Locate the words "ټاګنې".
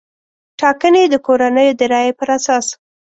0.59-1.03